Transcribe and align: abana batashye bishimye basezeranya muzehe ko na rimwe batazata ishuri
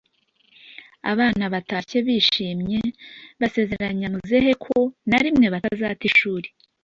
abana 1.11 1.43
batashye 1.53 1.97
bishimye 2.07 2.79
basezeranya 3.39 4.07
muzehe 4.13 4.51
ko 4.63 4.75
na 5.09 5.19
rimwe 5.23 5.47
batazata 5.53 6.03
ishuri 6.09 6.47